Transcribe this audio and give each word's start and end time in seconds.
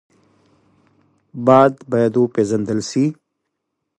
باد 1.45 1.73
باید 1.91 2.13
وپېژندل 2.17 2.79
شي 2.89 3.05